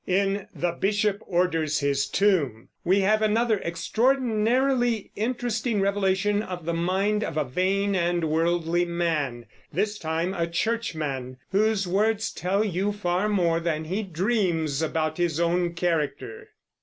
In 0.07 0.47
"The 0.55 0.71
Bishop 0.71 1.19
Orders 1.27 1.81
his 1.81 2.07
Tomb" 2.07 2.69
we 2.83 3.01
have 3.01 3.21
another 3.21 3.59
extraordinarily 3.61 5.11
interesting 5.15 5.79
revelation 5.79 6.41
of 6.41 6.65
the 6.65 6.73
mind 6.73 7.23
of 7.23 7.37
a 7.37 7.43
vain 7.43 7.93
and 7.95 8.23
worldly 8.23 8.83
man, 8.83 9.45
this 9.71 9.99
time 9.99 10.33
a 10.33 10.47
churchman, 10.47 11.37
whose 11.51 11.85
words 11.87 12.31
tell 12.31 12.63
you 12.63 12.91
far 12.91 13.29
more 13.29 13.59
than 13.59 13.83
he 13.85 14.01
dreams 14.01 14.81
about 14.81 15.19
his 15.19 15.39
own 15.39 15.75
character. 15.75 16.49